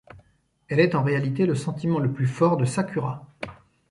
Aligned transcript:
Elle 0.67 0.79
est 0.79 0.95
en 0.95 1.03
réalité 1.03 1.45
le 1.45 1.53
sentiment 1.53 1.99
le 1.99 2.11
plus 2.11 2.25
fort 2.25 2.57
de 2.57 2.65
Sakura. 2.65 3.23